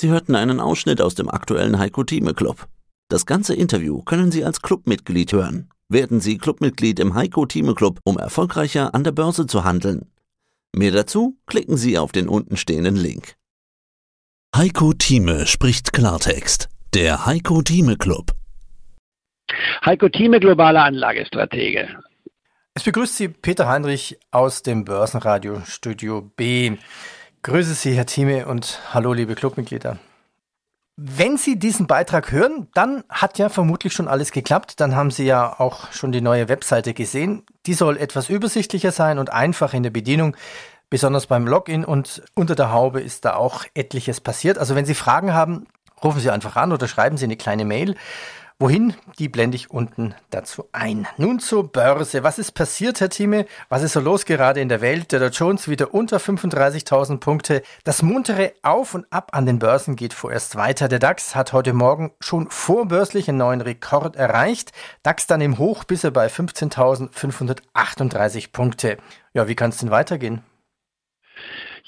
[0.00, 2.66] Sie hörten einen Ausschnitt aus dem aktuellen Heiko Thieme Club.
[3.10, 5.68] Das ganze Interview können Sie als Clubmitglied hören.
[5.90, 10.10] Werden Sie Clubmitglied im Heiko Thieme Club, um erfolgreicher an der Börse zu handeln.
[10.74, 13.34] Mehr dazu klicken Sie auf den untenstehenden Link.
[14.56, 16.70] Heiko Thieme spricht Klartext.
[16.94, 18.32] Der Heiko Thieme Club.
[19.84, 21.88] Heiko Thieme, globale Anlagestratege.
[22.72, 26.78] Es begrüßt Sie Peter Heinrich aus dem Börsenradio Studio B.
[27.42, 29.96] Grüße Sie, Herr Thieme, und hallo, liebe Clubmitglieder.
[30.96, 34.78] Wenn Sie diesen Beitrag hören, dann hat ja vermutlich schon alles geklappt.
[34.78, 37.44] Dann haben Sie ja auch schon die neue Webseite gesehen.
[37.64, 40.36] Die soll etwas übersichtlicher sein und einfach in der Bedienung.
[40.90, 44.58] Besonders beim Login und unter der Haube ist da auch etliches passiert.
[44.58, 45.66] Also wenn Sie Fragen haben,
[46.04, 47.96] rufen Sie einfach an oder schreiben Sie eine kleine Mail.
[48.62, 48.92] Wohin?
[49.18, 51.06] Die blende ich unten dazu ein.
[51.16, 52.22] Nun zur Börse.
[52.24, 53.46] Was ist passiert, Herr Thieme?
[53.70, 55.12] Was ist so los gerade in der Welt?
[55.12, 57.62] Der Dow Jones wieder unter 35.000 Punkte.
[57.84, 60.88] Das muntere Auf und Ab an den Börsen geht vorerst weiter.
[60.88, 64.72] Der DAX hat heute Morgen schon vorbörslich einen neuen Rekord erreicht.
[65.02, 68.98] DAX dann im Hoch bis er bei 15.538 Punkte.
[69.32, 70.42] Ja, wie kann es denn weitergehen?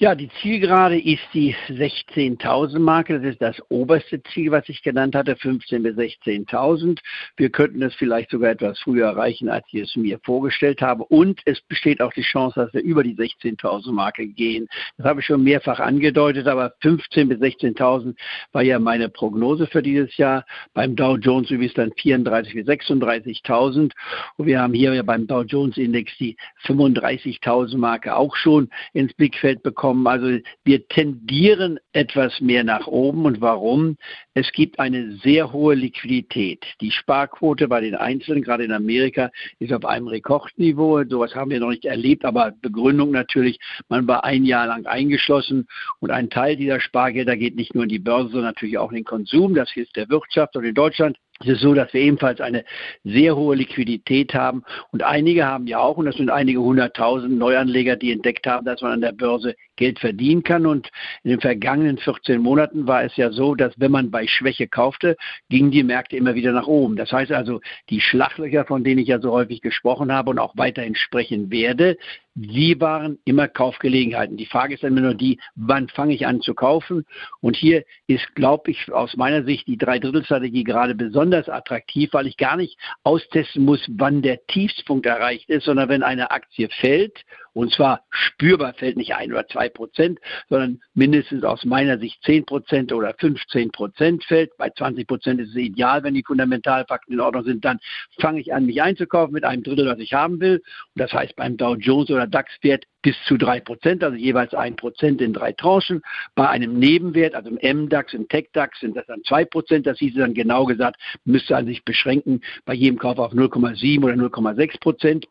[0.02, 3.20] Ja, die Zielgerade ist die 16.000 Marke.
[3.20, 6.98] Das ist das oberste Ziel, was ich genannt hatte, 15.000 bis 16.000.
[7.36, 11.04] Wir könnten es vielleicht sogar etwas früher erreichen, als ich es mir vorgestellt habe.
[11.04, 14.66] Und es besteht auch die Chance, dass wir über die 16.000 Marke gehen.
[14.96, 18.16] Das habe ich schon mehrfach angedeutet, aber 15.000 bis 16.000
[18.50, 20.44] war ja meine Prognose für dieses Jahr.
[20.74, 23.92] Beim Dow Jones übrigens dann 34.000 bis 36.000.
[24.36, 29.14] Und wir haben hier ja beim Dow Jones Index die 35.000 Marke auch schon ins
[29.14, 30.06] Blickfeld bekommen kommen.
[30.06, 33.24] Also wir tendieren etwas mehr nach oben.
[33.24, 33.96] Und warum?
[34.34, 36.64] Es gibt eine sehr hohe Liquidität.
[36.80, 41.04] Die Sparquote bei den Einzelnen, gerade in Amerika, ist auf einem Rekordniveau.
[41.04, 43.58] Sowas haben wir noch nicht erlebt, aber Begründung natürlich,
[43.90, 45.66] man war ein Jahr lang eingeschlossen
[46.00, 48.96] und ein Teil dieser Spargelder geht nicht nur in die Börse, sondern natürlich auch in
[48.96, 49.54] den Konsum.
[49.54, 52.64] Das hilft der Wirtschaft und in Deutschland es ist so, dass wir ebenfalls eine
[53.04, 54.62] sehr hohe Liquidität haben.
[54.92, 58.80] Und einige haben ja auch, und das sind einige hunderttausend Neuanleger, die entdeckt haben, dass
[58.80, 60.66] man an der Börse Geld verdienen kann.
[60.66, 60.88] Und
[61.24, 65.16] in den vergangenen 14 Monaten war es ja so, dass wenn man bei Schwäche kaufte,
[65.48, 66.96] gingen die Märkte immer wieder nach oben.
[66.96, 67.60] Das heißt also,
[67.90, 71.96] die Schlachlöcher, von denen ich ja so häufig gesprochen habe und auch weiterhin sprechen werde,
[72.34, 74.36] die waren immer Kaufgelegenheiten.
[74.36, 77.04] Die Frage ist dann immer nur die, wann fange ich an zu kaufen?
[77.40, 82.38] Und hier ist, glaube ich, aus meiner Sicht die Dreidrittelstrategie gerade besonders attraktiv, weil ich
[82.38, 87.22] gar nicht austesten muss, wann der Tiefspunkt erreicht ist, sondern wenn eine Aktie fällt
[87.54, 90.18] und zwar spürbar fällt nicht ein oder zwei Prozent,
[90.48, 94.56] sondern mindestens aus meiner Sicht zehn Prozent oder 15 Prozent fällt.
[94.56, 97.64] Bei 20 Prozent ist es ideal, wenn die Fundamentalfakten in Ordnung sind.
[97.64, 97.78] Dann
[98.18, 100.56] fange ich an, mich einzukaufen mit einem Drittel, was ich haben will.
[100.94, 104.76] Und das heißt beim Dow Jones oder DAX-Wert bis zu drei Prozent, also jeweils ein
[104.76, 106.02] Prozent in drei Tranchen.
[106.36, 109.86] Bei einem Nebenwert, also im MDAX, im TechDAX sind das dann zwei Prozent.
[109.86, 114.14] Das hieße dann genau gesagt, müsste an sich beschränken bei jedem Kauf auf 0,7 oder
[114.14, 115.26] 0,6 Prozent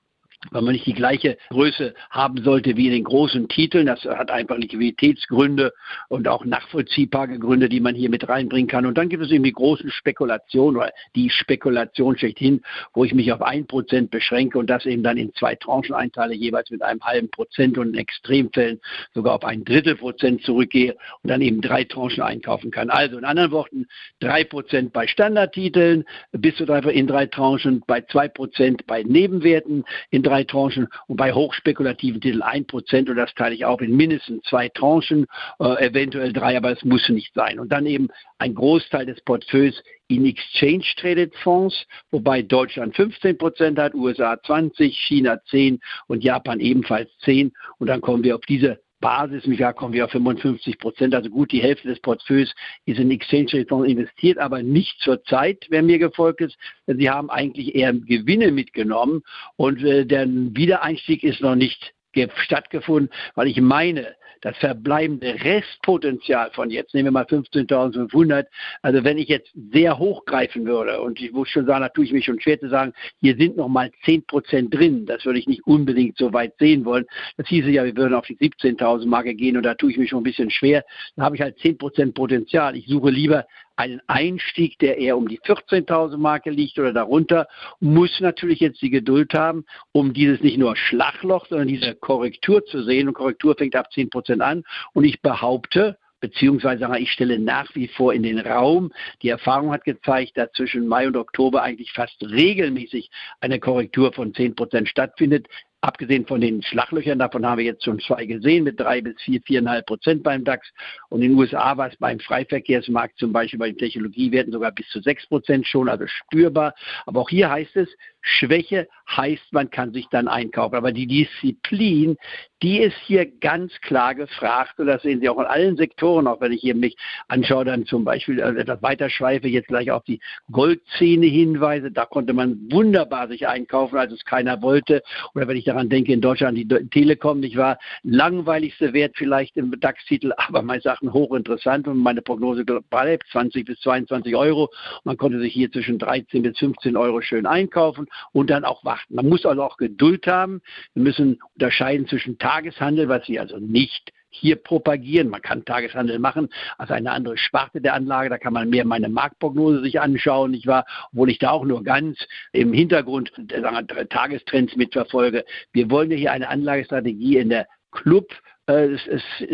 [0.50, 3.85] weil man nicht die gleiche Größe haben sollte wie in den großen Titeln.
[3.85, 5.72] Das hat einfach Liquiditätsgründe
[6.09, 8.85] und auch nachvollziehbare Gründe, die man hier mit reinbringen kann.
[8.85, 12.62] Und dann gibt es eben die großen Spekulationen oder die Spekulation schlechthin,
[12.94, 16.34] wo ich mich auf ein Prozent beschränke und das eben dann in zwei Tranchen einteile,
[16.34, 18.80] jeweils mit einem halben Prozent und in Extremfällen
[19.13, 22.90] sogar auf ein Drittel Prozent zurückgehe und dann eben drei Tranchen einkaufen kann.
[22.90, 23.88] Also in anderen Worten,
[24.19, 29.84] drei Prozent bei Standardtiteln, bis zu drei in drei Tranchen, bei zwei Prozent bei Nebenwerten,
[30.09, 33.96] in drei Tranchen und bei hochspekulativen Titeln ein Prozent und das teile ich auch in
[33.96, 35.28] mindestens zwei Tranchen,
[35.59, 37.59] äh, eventuell drei, aber es muss nicht sein.
[37.59, 43.78] Und dann eben ein Großteil des Portfolios in Exchange Traded Fonds, wobei Deutschland 15 Prozent
[43.78, 47.52] hat, USA 20%, China 10 und Japan ebenfalls 10.
[47.78, 51.51] Und dann kommen wir auf diese Basis Jahr kommen wir auf 55 Prozent, also gut
[51.51, 52.53] die Hälfte des Portfolios
[52.85, 56.57] ist in Exchange Fonds investiert, aber nicht zur Zeit, wer mir gefolgt ist.
[56.88, 59.23] Sie haben eigentlich eher Gewinne mitgenommen
[59.57, 61.94] und äh, der Wiedereinstieg ist noch nicht
[62.35, 68.46] stattgefunden, weil ich meine, das verbleibende Restpotenzial von jetzt, nehmen wir mal 15.500,
[68.81, 72.06] also wenn ich jetzt sehr hoch greifen würde, und ich muss schon sagen, da tue
[72.06, 75.39] ich mich schon schwer zu sagen, hier sind noch mal 10 Prozent drin, das würde
[75.39, 77.06] ich nicht unbedingt so weit sehen wollen.
[77.38, 80.10] Das hieße ja, wir würden auf die 17.000 Marke gehen und da tue ich mich
[80.10, 80.83] schon ein bisschen schwer.
[81.15, 82.75] Dann habe ich halt 10 Prozent Potenzial.
[82.75, 83.45] Ich suche lieber
[83.75, 87.47] einen Einstieg, der eher um die 14.000 Marke liegt oder darunter,
[87.79, 92.83] muss natürlich jetzt die Geduld haben, um dieses nicht nur Schlagloch, sondern diese Korrektur zu
[92.83, 93.07] sehen.
[93.07, 94.63] Und Korrektur fängt ab 10 Prozent an.
[94.94, 98.94] Und ich behaupte, beziehungsweise ich stelle nach wie vor in den Raum.
[99.21, 103.09] Die Erfahrung hat gezeigt, dass zwischen Mai und Oktober eigentlich fast regelmäßig
[103.41, 105.47] eine Korrektur von 10 Prozent stattfindet.
[105.83, 109.42] Abgesehen von den Schlaglöchern, davon haben wir jetzt schon zwei gesehen, mit drei bis vier,
[109.42, 110.72] viereinhalb Prozent beim DAX.
[111.10, 114.88] Und in den USA war es beim Freiverkehrsmarkt zum Beispiel bei den Technologiewerten sogar bis
[114.89, 116.75] zu sechs Prozent schon, also spürbar.
[117.07, 117.89] Aber auch hier heißt es,
[118.21, 120.75] Schwäche heißt, man kann sich dann einkaufen.
[120.75, 122.18] Aber die Disziplin,
[122.62, 124.79] die ist hier ganz klar gefragt.
[124.79, 126.95] Und das sehen Sie auch in allen Sektoren, auch wenn ich hier mich
[127.27, 130.19] anschaue, dann zum Beispiel also etwas weiter schweife, jetzt gleich auf die
[130.51, 131.91] Goldzähne hinweise.
[131.91, 135.01] Da konnte man wunderbar sich einkaufen, als es keiner wollte.
[135.33, 137.79] Oder wenn ich daran denke, in Deutschland die Telekom, nicht wahr?
[138.03, 143.79] Langweiligste Wert vielleicht im DAX-Titel, aber meine Sachen hochinteressant und meine Prognose bleibt 20 bis
[143.79, 144.69] 22 Euro.
[145.03, 149.16] Man konnte sich hier zwischen 13 bis 15 Euro schön einkaufen und dann auch warten.
[149.16, 150.62] Man muss also auch Geduld haben.
[150.94, 155.30] Wir müssen unterscheiden zwischen Tageshandel, was Sie also nicht hier propagieren.
[155.30, 158.30] Man kann Tageshandel machen, also eine andere Sparte der Anlage.
[158.30, 160.86] Da kann man mehr meine Marktprognose sich anschauen, nicht wahr?
[161.12, 162.18] Obwohl ich da auch nur ganz
[162.54, 165.46] im Hintergrund wir, Tagestrends mitverfolge.
[165.74, 168.31] Wir wollen ja hier eine Anlagestrategie in der Club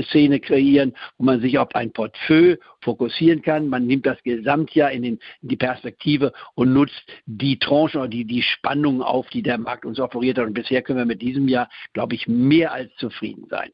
[0.10, 3.70] Szene kreieren, wo man sich auf ein Portfolio fokussieren kann.
[3.70, 8.26] Man nimmt das Gesamtjahr in, den, in die Perspektive und nutzt die Tranchen oder die,
[8.26, 10.48] die Spannungen auf, die der Markt uns offeriert hat.
[10.48, 13.72] Und bisher können wir mit diesem Jahr, glaube ich, mehr als zufrieden sein.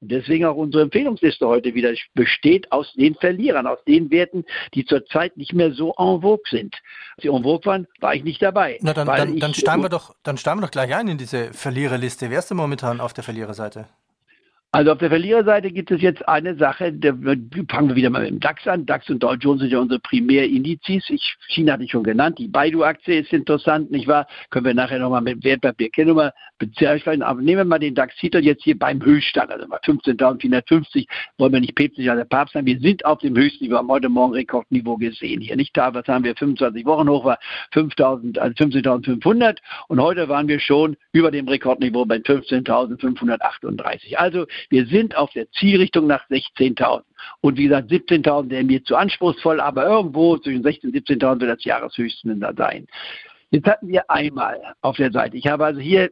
[0.00, 4.84] Und deswegen auch unsere Empfehlungsliste heute wieder besteht aus den Verlierern, aus den Werten, die
[4.84, 6.74] zurzeit nicht mehr so en vogue sind.
[7.16, 8.78] Als sie en vogue waren, war ich nicht dabei.
[8.82, 11.52] Na, dann, dann, dann, steigen wir doch, dann steigen wir doch gleich ein in diese
[11.52, 12.30] Verliererliste.
[12.30, 13.86] Wer ist denn momentan auf der Verliererseite?
[14.76, 17.14] Also auf der Verliererseite gibt es jetzt eine Sache, da
[17.70, 18.84] fangen wir wieder mal mit dem DAX an.
[18.84, 21.08] DAX und Dow Jones sind ja unsere Primärindizes.
[21.08, 22.38] Ich, China hatte ich schon genannt.
[22.38, 24.26] Die Baidu-Aktie ist interessant, nicht wahr?
[24.50, 27.22] Können wir nachher nochmal mit Wertpapier Wertpapierkennummer bezeichnen.
[27.22, 31.06] Aber nehmen wir mal den DAX-Titel jetzt hier beim Höchststand, also bei 15.450.
[31.38, 32.66] Wollen wir nicht päpstlich als der Papst sein.
[32.66, 35.40] Wir sind auf dem höchsten Niveau, haben heute Morgen Rekordniveau gesehen.
[35.40, 36.36] Hier nicht da, was haben wir?
[36.36, 37.38] 25 Wochen hoch war
[37.72, 39.56] 5.000, also 15.500.
[39.88, 44.16] Und heute waren wir schon über dem Rekordniveau bei 15.538.
[44.16, 47.02] Also wir sind auf der Zielrichtung nach 16.000.
[47.40, 51.58] Und wie gesagt, 17.000 wäre mir zu anspruchsvoll, aber irgendwo zwischen 16.000 und 17.000 wird
[51.58, 52.86] das Jahreshöchsten da sein.
[53.50, 56.10] Jetzt hatten wir einmal auf der Seite, ich habe also hier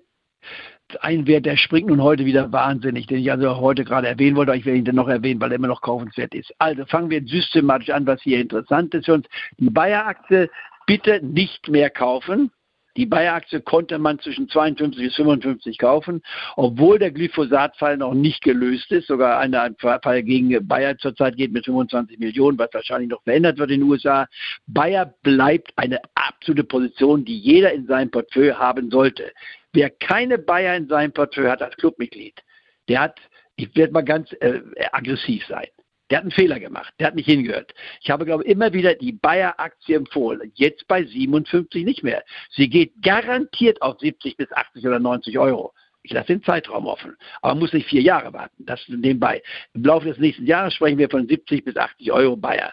[1.01, 4.53] einen Wert, der springt nun heute wieder wahnsinnig, den ich also heute gerade erwähnen wollte,
[4.53, 6.53] aber ich werde ihn dann noch erwähnen, weil er immer noch kaufenswert ist.
[6.59, 9.27] Also fangen wir systematisch an, was hier interessant ist für uns.
[9.59, 10.51] Die Bayer-Aktie
[10.87, 12.51] bitte nicht mehr kaufen.
[12.97, 16.23] Die Bayer-Aktie konnte man zwischen 52 bis 55 kaufen,
[16.57, 19.09] obwohl der Glyphosat-Fall noch nicht gelöst ist.
[19.09, 23.71] Sogar ein Fall gegen Bayer zurzeit geht mit 25 Millionen, was wahrscheinlich noch verändert wird
[23.71, 24.27] in den USA.
[24.67, 29.33] Bayer bleibt eine absolute Position, die jeder in seinem Portfolio haben sollte.
[29.73, 32.41] Wer keine Bayer in seinem Portfolio hat als Clubmitglied,
[32.89, 33.19] der hat,
[33.57, 34.61] ich werde mal ganz äh,
[34.93, 35.67] aggressiv sein.
[36.15, 36.95] Der hat einen Fehler gemacht.
[37.01, 37.75] Der hat nicht hingehört.
[38.01, 40.53] Ich habe, glaube ich, immer wieder die Bayer-Aktie empfohlen.
[40.55, 42.23] Jetzt bei 57 nicht mehr.
[42.55, 45.73] Sie geht garantiert auf 70 bis 80 oder 90 Euro.
[46.05, 47.17] Ich lasse den Zeitraum offen.
[47.43, 48.65] Aber man muss nicht vier Jahre warten.
[48.65, 49.43] Das nebenbei.
[49.73, 52.73] Im Laufe des nächsten Jahres sprechen wir von 70 bis 80 Euro Bayer.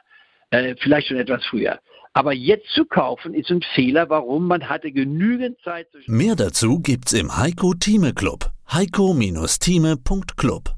[0.51, 1.79] Äh, vielleicht schon etwas früher.
[2.13, 4.07] Aber jetzt zu kaufen ist ein Fehler.
[4.07, 4.45] Warum?
[4.45, 5.87] Man hatte genügend Zeit.
[6.05, 8.51] Mehr dazu gibt's im Heiko Thieme Club.
[8.71, 10.75] heiko-thieme.club